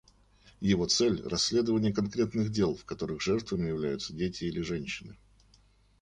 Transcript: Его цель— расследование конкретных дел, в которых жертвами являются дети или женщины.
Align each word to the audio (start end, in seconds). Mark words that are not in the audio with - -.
Его 0.61 0.87
цель— 0.87 1.21
расследование 1.29 1.93
конкретных 1.93 2.49
дел, 2.51 2.73
в 2.73 2.85
которых 2.85 3.21
жертвами 3.21 3.67
являются 3.67 4.13
дети 4.13 4.45
или 4.45 4.61
женщины. 4.61 5.15